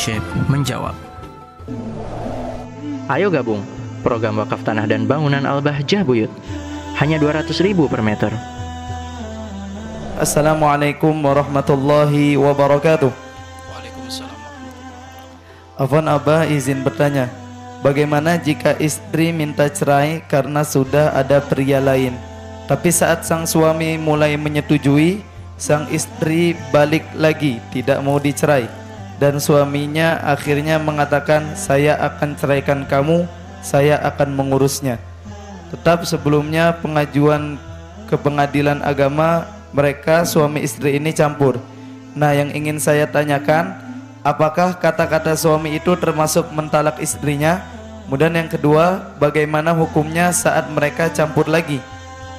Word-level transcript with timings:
Syekh 0.00 0.24
menjawab. 0.48 0.96
Ayo 3.12 3.28
gabung 3.28 3.60
program 4.00 4.40
wakaf 4.40 4.64
tanah 4.64 4.88
dan 4.88 5.04
bangunan 5.04 5.44
Al-Bahjah 5.44 6.08
Buyut. 6.08 6.32
Hanya 6.96 7.20
200 7.20 7.52
ribu 7.60 7.84
per 7.84 8.00
meter. 8.00 8.32
Assalamualaikum 10.16 11.12
warahmatullahi 11.20 12.32
wabarakatuh. 12.40 13.12
Waalaikumsalam. 13.12 14.40
Afwan 15.76 16.08
Abah 16.08 16.48
izin 16.48 16.80
bertanya, 16.80 17.28
bagaimana 17.84 18.40
jika 18.40 18.80
istri 18.80 19.36
minta 19.36 19.68
cerai 19.68 20.24
karena 20.24 20.64
sudah 20.64 21.12
ada 21.12 21.44
pria 21.44 21.76
lain? 21.76 22.16
Tapi 22.72 22.88
saat 22.88 23.28
sang 23.28 23.44
suami 23.44 24.00
mulai 24.00 24.40
menyetujui, 24.40 25.20
sang 25.60 25.92
istri 25.92 26.56
balik 26.72 27.04
lagi 27.12 27.60
tidak 27.68 28.00
mau 28.00 28.16
dicerai 28.16 28.79
dan 29.20 29.36
suaminya 29.36 30.16
akhirnya 30.24 30.80
mengatakan 30.80 31.52
saya 31.52 31.92
akan 32.00 32.40
ceraikan 32.40 32.88
kamu, 32.88 33.28
saya 33.60 34.00
akan 34.00 34.32
mengurusnya. 34.32 34.96
Tetap 35.68 36.08
sebelumnya 36.08 36.80
pengajuan 36.80 37.60
ke 38.08 38.16
pengadilan 38.16 38.80
agama 38.80 39.44
mereka 39.76 40.24
suami 40.24 40.64
istri 40.64 40.96
ini 40.96 41.12
campur. 41.12 41.60
Nah, 42.16 42.34
yang 42.34 42.50
ingin 42.50 42.80
saya 42.80 43.06
tanyakan, 43.06 43.76
apakah 44.26 44.74
kata-kata 44.80 45.36
suami 45.36 45.78
itu 45.78 45.94
termasuk 46.00 46.48
mentalak 46.50 46.98
istrinya? 46.98 47.62
Kemudian 48.08 48.34
yang 48.34 48.50
kedua, 48.50 49.14
bagaimana 49.22 49.70
hukumnya 49.70 50.34
saat 50.34 50.66
mereka 50.72 51.06
campur 51.12 51.46
lagi? 51.46 51.78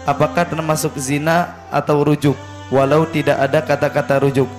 Apakah 0.04 0.44
termasuk 0.44 0.98
zina 1.00 1.56
atau 1.72 2.04
rujuk? 2.04 2.36
Walau 2.68 3.08
tidak 3.08 3.38
ada 3.40 3.64
kata-kata 3.64 4.20
rujuk. 4.20 4.50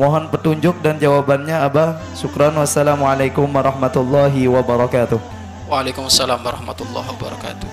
Mohon 0.00 0.32
petunjuk 0.32 0.80
dan 0.80 0.96
jawabannya 0.96 1.60
Abah. 1.60 2.00
Syukran 2.16 2.56
wassalamualaikum 2.56 3.44
warahmatullahi 3.44 4.48
wabarakatuh. 4.48 5.20
Waalaikumsalam 5.68 6.40
warahmatullahi 6.40 7.04
wabarakatuh. 7.04 7.68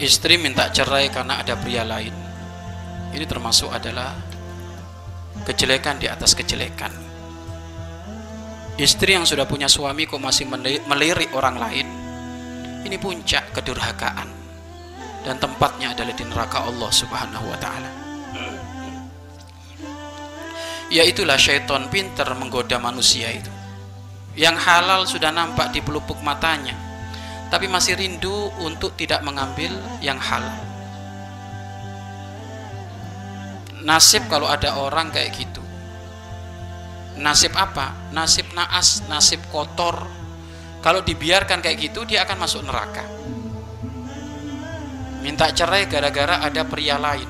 Istri 0.00 0.40
minta 0.40 0.72
cerai 0.72 1.12
karena 1.12 1.44
ada 1.44 1.60
pria 1.60 1.84
lain. 1.84 2.16
Ini 3.12 3.28
termasuk 3.28 3.68
adalah 3.68 4.16
kejelekan 5.44 6.00
di 6.00 6.08
atas 6.08 6.32
kejelekan. 6.32 6.96
Istri 8.80 9.12
yang 9.12 9.28
sudah 9.28 9.44
punya 9.44 9.68
suami 9.68 10.08
kok 10.08 10.24
masih 10.24 10.48
meli- 10.48 10.80
melirik 10.88 11.36
orang 11.36 11.60
lain. 11.60 11.88
Ini 12.80 12.96
puncak 12.96 13.52
kedurhakaan 13.52 14.28
dan 15.20 15.36
tempatnya 15.36 15.92
adalah 15.92 16.16
di 16.16 16.24
neraka 16.24 16.64
Allah 16.64 16.88
Subhanahu 16.88 17.44
wa 17.44 17.60
taala. 17.60 18.05
Ya 20.96 21.04
itulah 21.04 21.36
syaitan 21.36 21.92
pinter 21.92 22.24
menggoda 22.40 22.80
manusia 22.80 23.28
itu. 23.28 23.52
Yang 24.32 24.56
halal 24.64 25.04
sudah 25.04 25.28
nampak 25.28 25.68
di 25.68 25.84
pelupuk 25.84 26.16
matanya, 26.24 26.72
tapi 27.52 27.68
masih 27.68 28.00
rindu 28.00 28.32
untuk 28.64 28.96
tidak 28.96 29.20
mengambil 29.20 29.76
yang 30.00 30.16
halal. 30.16 30.56
Nasib 33.84 34.24
kalau 34.32 34.48
ada 34.48 34.72
orang 34.80 35.12
kayak 35.12 35.36
gitu. 35.36 35.60
Nasib 37.20 37.52
apa? 37.52 37.92
Nasib 38.16 38.48
naas, 38.56 39.04
nasib 39.04 39.44
kotor. 39.52 40.00
Kalau 40.80 41.04
dibiarkan 41.04 41.60
kayak 41.60 41.92
gitu, 41.92 42.08
dia 42.08 42.24
akan 42.24 42.40
masuk 42.40 42.64
neraka. 42.64 43.04
Minta 45.20 45.52
cerai 45.52 45.84
gara-gara 45.92 46.40
ada 46.40 46.64
pria 46.64 46.96
lain. 46.96 47.28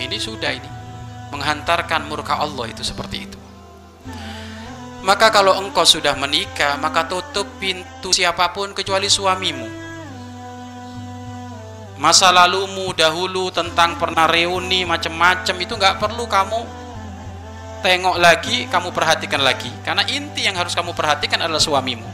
Ini 0.00 0.16
sudah 0.16 0.52
ini 0.56 0.75
menghantarkan 1.34 2.06
murka 2.06 2.38
Allah 2.38 2.70
itu 2.70 2.82
seperti 2.86 3.16
itu. 3.26 3.38
Maka 5.06 5.30
kalau 5.30 5.54
engkau 5.62 5.86
sudah 5.86 6.18
menikah, 6.18 6.74
maka 6.82 7.06
tutup 7.06 7.46
pintu 7.62 8.10
siapa 8.10 8.50
pun 8.50 8.74
kecuali 8.74 9.06
suamimu. 9.06 9.86
Masa 11.96 12.34
lalumu 12.34 12.90
dahulu 12.90 13.48
tentang 13.54 13.96
pernah 14.02 14.26
reuni 14.26 14.82
macam-macam 14.82 15.56
itu 15.62 15.72
nggak 15.78 15.96
perlu 16.02 16.26
kamu 16.26 16.60
tengok 17.86 18.16
lagi, 18.18 18.66
kamu 18.66 18.90
perhatikan 18.90 19.46
lagi. 19.46 19.70
Karena 19.86 20.02
inti 20.10 20.42
yang 20.42 20.58
harus 20.58 20.74
kamu 20.74 20.90
perhatikan 20.90 21.38
adalah 21.38 21.62
suamimu. 21.62 22.10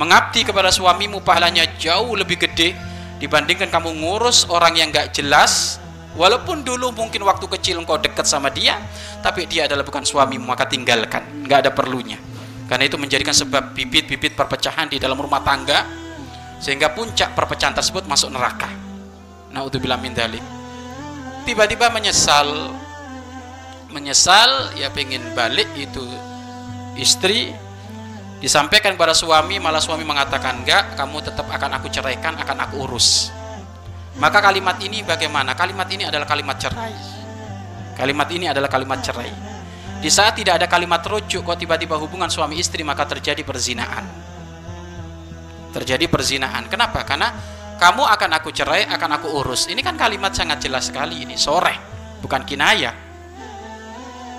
Mengabdi 0.00 0.48
kepada 0.48 0.72
suamimu 0.72 1.20
pahalanya 1.20 1.68
jauh 1.76 2.16
lebih 2.16 2.40
gede 2.40 2.72
dibandingkan 3.20 3.68
kamu 3.68 4.00
ngurus 4.00 4.48
orang 4.48 4.80
yang 4.80 4.88
nggak 4.88 5.12
jelas. 5.12 5.78
Walaupun 6.14 6.62
dulu 6.62 6.94
mungkin 6.94 7.26
waktu 7.26 7.46
kecil 7.58 7.82
engkau 7.82 7.98
dekat 7.98 8.22
sama 8.22 8.46
dia, 8.46 8.78
tapi 9.18 9.50
dia 9.50 9.66
adalah 9.66 9.82
bukan 9.82 10.06
suamimu, 10.06 10.46
maka 10.46 10.70
tinggalkan. 10.70 11.42
Nggak 11.42 11.58
ada 11.66 11.70
perlunya. 11.74 12.18
Karena 12.70 12.86
itu 12.86 12.94
menjadikan 12.94 13.34
sebab 13.34 13.74
bibit-bibit 13.74 14.38
perpecahan 14.38 14.86
di 14.88 15.02
dalam 15.02 15.18
rumah 15.18 15.42
tangga, 15.42 15.84
sehingga 16.62 16.94
puncak 16.94 17.34
perpecahan 17.34 17.74
tersebut 17.74 18.06
masuk 18.06 18.30
neraka. 18.30 18.70
Naudzubillah 19.50 19.98
min 19.98 20.14
dzalik. 20.14 20.42
Tiba-tiba 21.44 21.90
menyesal, 21.92 22.72
menyesal, 23.92 24.72
ya 24.78 24.88
pengen 24.94 25.34
balik 25.36 25.68
itu 25.76 26.00
istri, 26.96 27.52
disampaikan 28.38 28.94
kepada 28.96 29.12
suami, 29.12 29.60
malah 29.60 29.82
suami 29.82 30.06
mengatakan 30.06 30.62
enggak, 30.62 30.96
kamu 30.96 31.20
tetap 31.20 31.44
akan 31.50 31.70
aku 31.76 31.90
ceraikan, 31.90 32.38
akan 32.38 32.64
aku 32.64 32.86
urus. 32.86 33.34
Maka 34.14 34.38
kalimat 34.38 34.78
ini 34.78 35.02
bagaimana? 35.02 35.58
Kalimat 35.58 35.90
ini 35.90 36.06
adalah 36.06 36.26
kalimat 36.26 36.54
cerai. 36.54 36.94
Kalimat 37.98 38.28
ini 38.30 38.46
adalah 38.46 38.70
kalimat 38.70 39.02
cerai. 39.02 39.30
Di 39.98 40.10
saat 40.12 40.38
tidak 40.38 40.62
ada 40.62 40.66
kalimat 40.70 41.02
rujuk, 41.02 41.42
kok 41.42 41.58
tiba-tiba 41.58 41.98
hubungan 41.98 42.30
suami 42.30 42.60
istri 42.60 42.86
maka 42.86 43.08
terjadi 43.10 43.42
perzinaan. 43.42 44.06
Terjadi 45.74 46.06
perzinahan. 46.06 46.70
Kenapa? 46.70 47.02
Karena 47.02 47.34
kamu 47.74 48.06
akan 48.06 48.30
aku 48.38 48.54
cerai, 48.54 48.86
akan 48.86 49.10
aku 49.18 49.26
urus. 49.42 49.66
Ini 49.66 49.82
kan 49.82 49.98
kalimat 49.98 50.30
sangat 50.30 50.62
jelas 50.62 50.86
sekali 50.92 51.26
ini, 51.26 51.34
sore, 51.34 51.74
bukan 52.22 52.46
kinaya. 52.46 52.94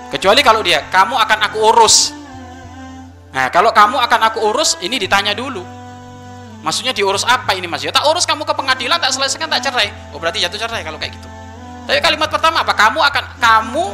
Kecuali 0.08 0.40
kalau 0.40 0.64
dia, 0.64 0.88
kamu 0.88 1.18
akan 1.20 1.38
aku 1.50 1.58
urus. 1.60 1.96
Nah, 3.36 3.52
kalau 3.52 3.76
kamu 3.76 4.00
akan 4.00 4.20
aku 4.32 4.38
urus, 4.48 4.80
ini 4.80 4.96
ditanya 4.96 5.36
dulu. 5.36 5.75
Maksudnya 6.66 6.90
diurus 6.90 7.22
apa 7.22 7.54
ini 7.54 7.70
mas? 7.70 7.86
Ya 7.86 7.94
tak 7.94 8.02
urus 8.10 8.26
kamu 8.26 8.42
ke 8.42 8.50
pengadilan, 8.50 8.98
tak 8.98 9.14
selesaikan, 9.14 9.46
tak 9.46 9.62
cerai. 9.62 9.94
Oh 10.10 10.18
berarti 10.18 10.42
jatuh 10.42 10.58
cerai 10.58 10.82
kalau 10.82 10.98
kayak 10.98 11.14
gitu. 11.14 11.30
Tapi 11.86 12.02
kalimat 12.02 12.26
pertama 12.26 12.66
apa? 12.66 12.74
Kamu 12.74 12.98
akan 13.06 13.24
kamu 13.38 13.84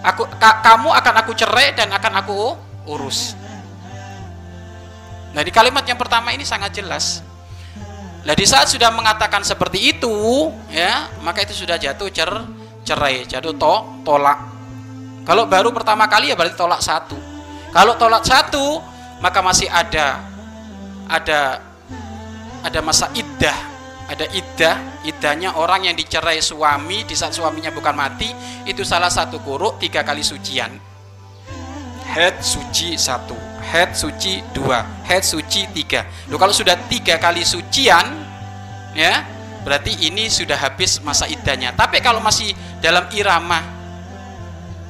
aku 0.00 0.24
ka, 0.40 0.64
kamu 0.64 0.88
akan 0.88 1.14
aku 1.20 1.32
cerai 1.36 1.76
dan 1.76 1.92
akan 1.92 2.12
aku 2.24 2.56
urus. 2.88 3.36
Nah 5.36 5.44
di 5.44 5.52
kalimat 5.52 5.84
yang 5.84 6.00
pertama 6.00 6.32
ini 6.32 6.48
sangat 6.48 6.80
jelas. 6.80 7.20
Nah 8.24 8.32
di 8.32 8.48
saat 8.48 8.72
sudah 8.72 8.88
mengatakan 8.88 9.44
seperti 9.44 9.92
itu, 9.92 10.48
ya 10.72 11.12
maka 11.20 11.44
itu 11.44 11.52
sudah 11.52 11.76
jatuh 11.76 12.08
cer 12.08 12.32
cerai, 12.88 13.28
jatuh 13.28 13.52
to 13.52 13.74
tolak. 14.00 14.40
Kalau 15.28 15.44
baru 15.44 15.76
pertama 15.76 16.08
kali 16.08 16.32
ya 16.32 16.40
berarti 16.40 16.56
tolak 16.56 16.80
satu. 16.80 17.20
Kalau 17.68 18.00
tolak 18.00 18.24
satu, 18.24 18.80
maka 19.20 19.44
masih 19.44 19.68
ada 19.68 20.32
ada 21.08 21.60
ada 22.64 22.80
masa 22.80 23.12
iddah 23.12 23.56
ada 24.04 24.28
iddah 24.36 24.76
iddahnya 25.04 25.56
orang 25.56 25.88
yang 25.88 25.96
dicerai 25.96 26.40
suami 26.44 27.08
di 27.08 27.16
saat 27.16 27.32
suaminya 27.32 27.72
bukan 27.72 27.96
mati 27.96 28.28
itu 28.68 28.84
salah 28.84 29.08
satu 29.08 29.40
kuruk 29.40 29.80
tiga 29.80 30.04
kali 30.04 30.20
sucian. 30.20 30.72
Head 32.04 32.44
suci 32.44 33.00
satu 33.00 33.34
head 33.64 33.96
suci 33.96 34.44
dua 34.52 34.84
head 35.08 35.24
suci 35.24 35.66
tiga. 35.72 36.04
Loh, 36.28 36.36
kalau 36.36 36.52
sudah 36.52 36.76
tiga 36.84 37.16
kali 37.16 37.42
sucian 37.48 38.04
ya 38.92 39.24
berarti 39.64 40.04
ini 40.04 40.28
sudah 40.28 40.60
habis 40.60 41.00
masa 41.00 41.24
iddahnya 41.24 41.72
tapi 41.72 41.98
kalau 42.04 42.20
masih 42.20 42.52
dalam 42.84 43.08
irama 43.16 43.64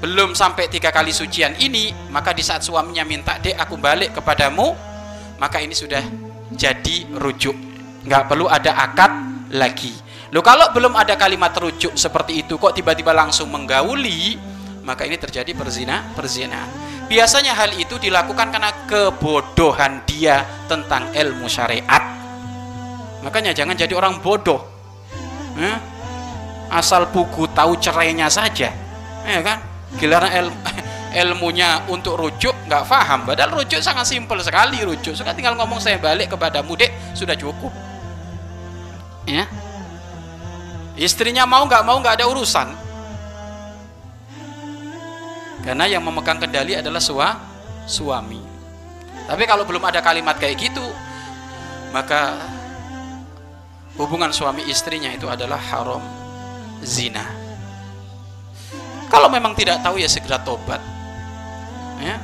belum 0.03 0.35
sampai 0.35 0.67
tiga 0.69 0.91
kali 0.91 1.15
sucian 1.15 1.55
ini 1.63 1.95
maka 2.11 2.35
di 2.35 2.43
saat 2.43 2.61
suaminya 2.61 3.07
minta 3.07 3.39
dek 3.39 3.57
aku 3.57 3.79
balik 3.79 4.19
kepadamu 4.19 4.75
maka 5.39 5.61
ini 5.61 5.73
sudah 5.73 6.03
jadi 6.53 7.09
rujuk. 7.17 7.57
Nggak 8.05 8.23
perlu 8.29 8.47
ada 8.47 8.77
akad 8.79 9.13
lagi. 9.55 9.93
Lo 10.35 10.43
kalau 10.43 10.71
belum 10.75 10.99
ada 10.99 11.15
kalimat 11.15 11.55
rujuk 11.55 11.95
seperti 11.95 12.43
itu 12.43 12.59
kok 12.59 12.75
tiba-tiba 12.75 13.15
langsung 13.15 13.55
menggauli 13.55 14.35
maka 14.83 15.07
ini 15.07 15.17
terjadi 15.17 15.55
perzina 15.57 16.13
perzinahan 16.13 16.69
biasanya 17.07 17.55
hal 17.57 17.73
itu 17.79 17.97
dilakukan 17.97 18.53
karena 18.53 18.85
kebodohan 18.85 20.03
dia 20.05 20.43
tentang 20.67 21.13
ilmu 21.15 21.47
syariat. 21.47 22.03
Makanya 23.25 23.57
jangan 23.57 23.79
jadi 23.79 23.95
orang 23.97 24.21
bodoh. 24.21 24.61
Eh? 25.55 25.95
asal 26.75 27.07
buku 27.15 27.47
tahu 27.55 27.79
cerainya 27.79 28.27
saja. 28.27 28.75
Ya 29.25 29.41
kan? 29.41 29.63
Giliran 29.95 30.27
ilmu 30.27 30.57
ilmunya 31.15 31.87
untuk 31.87 32.19
rujuk 32.19 32.53
nggak 32.67 32.85
paham 32.91 33.23
padahal 33.23 33.63
rujuk 33.63 33.79
sangat 33.79 34.11
simpel 34.11 34.37
sekali 34.43 34.83
rujuk. 34.83 35.15
Suka 35.15 35.31
tinggal 35.31 35.55
ngomong 35.55 35.79
saya 35.79 35.97
balik 36.03 36.35
kepada 36.35 36.61
dek. 36.61 36.91
Sudah 37.15 37.39
cukup. 37.39 37.71
Ya. 39.25 39.47
Istrinya 40.99 41.47
mau 41.47 41.65
nggak 41.65 41.83
mau 41.87 41.99
nggak 42.03 42.21
ada 42.21 42.27
urusan. 42.27 42.69
Karena 45.65 45.89
yang 45.89 46.05
memegang 46.05 46.37
kendali 46.37 46.77
adalah 46.77 47.01
sua, 47.01 47.41
suami. 47.89 48.43
Tapi 49.25 49.49
kalau 49.49 49.65
belum 49.65 49.81
ada 49.81 50.05
kalimat 50.05 50.37
kayak 50.37 50.61
gitu, 50.61 50.85
maka 51.89 52.37
hubungan 53.97 54.29
suami 54.29 54.69
istrinya 54.69 55.09
itu 55.09 55.25
adalah 55.25 55.57
haram. 55.57 56.05
Zina. 56.85 57.25
Kalau 59.09 59.33
memang 59.33 59.57
tidak 59.57 59.81
tahu 59.81 59.97
ya 59.97 60.11
segera 60.11 60.37
tobat. 60.45 60.94
Ya. 62.01 62.19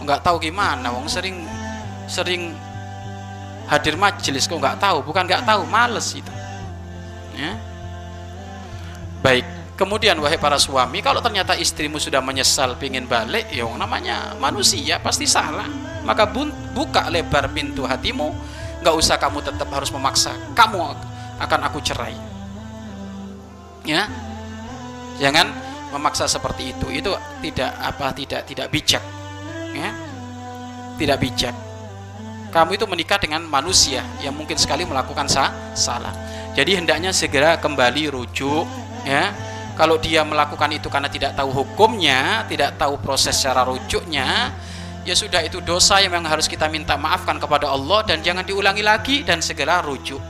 Enggak 0.00 0.24
tahu 0.24 0.40
gimana, 0.40 0.92
wong 0.96 1.06
sering 1.06 1.44
sering 2.08 2.56
hadir 3.70 3.94
majelis 3.94 4.50
kok 4.50 4.58
nggak 4.58 4.82
tahu, 4.82 5.04
bukan 5.06 5.28
nggak 5.28 5.46
tahu, 5.46 5.62
males 5.68 6.10
itu. 6.16 6.32
Ya. 7.36 7.54
Baik, 9.20 9.44
kemudian 9.76 10.16
wahai 10.18 10.40
para 10.40 10.56
suami, 10.56 11.04
kalau 11.04 11.20
ternyata 11.20 11.54
istrimu 11.54 12.00
sudah 12.00 12.24
menyesal 12.24 12.74
pingin 12.80 13.04
balik, 13.04 13.52
ya 13.52 13.68
namanya 13.76 14.34
manusia 14.40 14.98
pasti 14.98 15.28
salah. 15.28 15.68
Maka 16.00 16.26
buka 16.72 17.12
lebar 17.12 17.52
pintu 17.52 17.84
hatimu, 17.84 18.32
nggak 18.80 18.94
usah 18.96 19.20
kamu 19.20 19.44
tetap 19.44 19.68
harus 19.68 19.92
memaksa. 19.92 20.32
Kamu 20.56 20.80
akan 21.38 21.60
aku 21.68 21.78
cerai. 21.84 22.16
Ya, 23.84 24.08
jangan 25.20 25.52
memaksa 25.90 26.26
seperti 26.26 26.74
itu. 26.74 26.86
Itu 26.90 27.12
tidak 27.44 27.70
apa 27.76 28.14
tidak 28.14 28.46
tidak 28.46 28.66
bijak. 28.70 29.02
Ya, 29.74 29.90
tidak 30.98 31.18
bijak. 31.22 31.54
Kamu 32.50 32.74
itu 32.74 32.86
menikah 32.90 33.22
dengan 33.22 33.46
manusia 33.46 34.02
yang 34.18 34.34
mungkin 34.34 34.58
sekali 34.58 34.82
melakukan 34.82 35.30
sah, 35.30 35.54
salah. 35.78 36.10
Jadi 36.58 36.74
hendaknya 36.74 37.14
segera 37.14 37.62
kembali 37.62 38.10
rujuk 38.10 38.66
ya 39.06 39.30
kalau 39.78 39.96
dia 39.96 40.26
melakukan 40.26 40.76
itu 40.76 40.92
karena 40.92 41.08
tidak 41.08 41.32
tahu 41.38 41.50
hukumnya 41.64 42.44
tidak 42.50 42.76
tahu 42.76 43.00
proses 43.00 43.32
cara 43.40 43.64
rujuknya 43.64 44.52
ya 45.08 45.14
sudah 45.16 45.40
itu 45.40 45.64
dosa 45.64 46.02
yang 46.04 46.12
harus 46.28 46.44
kita 46.44 46.68
minta 46.68 47.00
maafkan 47.00 47.40
kepada 47.40 47.72
Allah 47.72 48.04
dan 48.04 48.20
jangan 48.20 48.44
diulangi 48.44 48.84
lagi 48.84 49.16
dan 49.24 49.40
segera 49.40 49.80
rujuk 49.80 50.20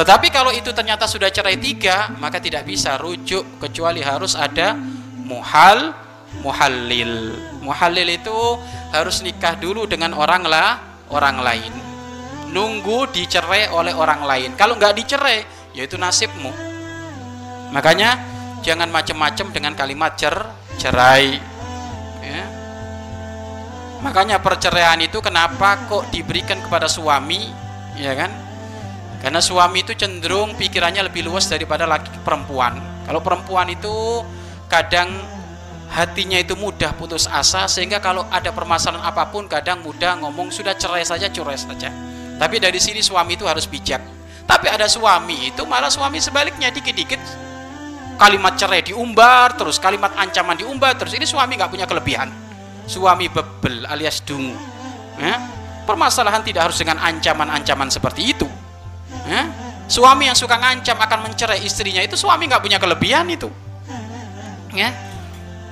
tetapi 0.00 0.32
kalau 0.32 0.48
itu 0.48 0.72
ternyata 0.72 1.04
sudah 1.04 1.28
cerai 1.28 1.60
tiga 1.60 2.16
maka 2.16 2.40
tidak 2.40 2.64
bisa 2.64 2.96
rujuk 2.96 3.60
kecuali 3.60 4.00
harus 4.00 4.32
ada 4.32 4.72
muhal 5.28 5.92
muhallil 6.40 7.36
muhallil 7.60 8.08
itu 8.08 8.38
harus 8.96 9.20
nikah 9.20 9.60
dulu 9.60 9.84
dengan 9.84 10.16
orang 10.16 10.48
lah 10.48 10.80
orang 11.12 11.44
lain 11.44 11.72
nunggu 12.48 13.12
dicerai 13.12 13.68
oleh 13.68 13.92
orang 13.92 14.24
lain 14.24 14.50
kalau 14.56 14.80
nggak 14.80 14.96
dicerai 14.96 15.44
yaitu 15.76 16.00
nasibmu 16.00 16.70
Makanya 17.70 18.18
jangan 18.66 18.90
macam-macam 18.90 19.46
dengan 19.54 19.72
kalimat 19.78 20.18
cer 20.18 20.34
cerai. 20.76 21.38
Ya. 22.20 22.42
Makanya 24.02 24.42
perceraian 24.42 24.98
itu 24.98 25.22
kenapa 25.22 25.86
kok 25.86 26.10
diberikan 26.10 26.58
kepada 26.58 26.90
suami, 26.90 27.52
ya 27.94 28.16
kan? 28.18 28.30
Karena 29.20 29.38
suami 29.44 29.84
itu 29.84 29.92
cenderung 29.92 30.56
pikirannya 30.56 31.04
lebih 31.12 31.28
luas 31.28 31.44
daripada 31.46 31.84
laki 31.84 32.24
perempuan. 32.24 33.04
Kalau 33.04 33.20
perempuan 33.20 33.68
itu 33.68 34.24
kadang 34.66 35.12
hatinya 35.92 36.40
itu 36.40 36.56
mudah 36.56 36.96
putus 36.96 37.28
asa 37.28 37.68
sehingga 37.68 38.00
kalau 38.00 38.24
ada 38.32 38.48
permasalahan 38.48 39.04
apa 39.04 39.28
pun 39.28 39.44
kadang 39.44 39.84
mudah 39.84 40.16
ngomong 40.24 40.48
sudah 40.48 40.72
cerai 40.72 41.04
saja 41.04 41.28
cerai 41.28 41.60
saja. 41.60 41.92
Tapi 42.40 42.56
dari 42.56 42.80
sini 42.80 43.04
suami 43.04 43.36
itu 43.36 43.44
harus 43.44 43.68
bijak. 43.68 44.00
Tapi 44.48 44.66
ada 44.72 44.88
suami 44.88 45.52
itu 45.52 45.62
malah 45.68 45.92
suami 45.92 46.16
sebaliknya 46.16 46.72
dikit-dikit 46.72 47.50
kalimat 48.20 48.52
cerai 48.52 48.84
diumbar 48.84 49.56
terus 49.56 49.80
kalimat 49.80 50.12
ancaman 50.12 50.52
diumbar 50.52 50.92
terus 51.00 51.16
ini 51.16 51.24
suami 51.24 51.56
nggak 51.56 51.72
punya 51.72 51.88
kelebihan 51.88 52.28
suami 52.84 53.32
bebel 53.32 53.88
alias 53.88 54.20
dungu 54.20 54.52
ya? 55.16 55.40
permasalahan 55.88 56.44
tidak 56.44 56.68
harus 56.68 56.76
dengan 56.84 57.00
ancaman-ancaman 57.00 57.88
seperti 57.88 58.36
itu 58.36 58.44
ya? 59.26 59.42
suami 59.90 60.30
yang 60.30 60.38
suka 60.38 60.56
ngancam 60.56 60.96
akan 60.96 61.18
mencerai 61.30 61.62
istrinya 61.66 62.02
itu 62.02 62.14
suami 62.14 62.46
nggak 62.46 62.62
punya 62.62 62.78
kelebihan 62.78 63.26
itu 63.30 63.50
ya 64.74 64.94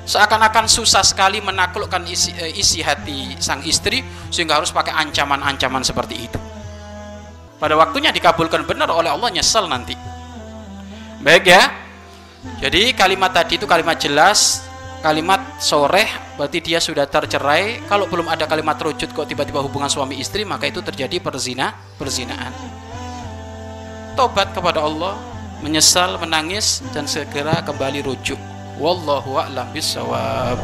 seakan-akan 0.08 0.64
susah 0.64 1.04
sekali 1.04 1.44
menaklukkan 1.44 2.00
isi, 2.08 2.32
eh, 2.32 2.56
isi 2.56 2.80
hati 2.80 3.36
sang 3.38 3.60
istri 3.68 4.00
sehingga 4.32 4.56
harus 4.56 4.72
pakai 4.72 4.96
ancaman-ancaman 4.96 5.84
seperti 5.84 6.26
itu 6.26 6.38
pada 7.60 7.76
waktunya 7.76 8.08
dikabulkan 8.10 8.64
benar 8.64 8.88
oleh 8.88 9.12
Allah 9.12 9.28
nyesel 9.28 9.68
nanti 9.68 9.92
baik 11.20 11.44
ya 11.44 11.88
jadi 12.58 12.94
kalimat 12.94 13.34
tadi 13.34 13.58
itu 13.58 13.66
kalimat 13.66 13.98
jelas, 13.98 14.62
kalimat 15.02 15.42
soreh 15.58 16.06
berarti 16.38 16.58
dia 16.62 16.78
sudah 16.78 17.06
tercerai. 17.06 17.82
Kalau 17.86 18.06
belum 18.06 18.30
ada 18.30 18.46
kalimat 18.46 18.78
rujut 18.78 19.10
kok 19.10 19.26
tiba-tiba 19.26 19.62
hubungan 19.62 19.90
suami 19.90 20.18
istri 20.18 20.46
maka 20.46 20.70
itu 20.70 20.78
terjadi 20.82 21.18
perzina, 21.18 21.74
perzinaan. 21.98 22.54
Tobat 24.18 24.50
kepada 24.50 24.82
Allah, 24.82 25.14
menyesal, 25.62 26.18
menangis 26.18 26.82
dan 26.90 27.06
segera 27.06 27.62
kembali 27.62 28.02
rujuk. 28.02 28.34
Wallahu 28.82 29.38
a'lam 29.38 29.70
bishawab. 29.70 30.58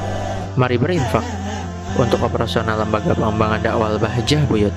Mari 0.59 0.75
berinfak 0.75 1.23
untuk 1.95 2.19
operasional 2.27 2.83
lembaga 2.83 3.15
pengembangan 3.15 3.62
dakwah 3.62 3.95
Bahjah 3.95 4.43
Buyut. 4.51 4.75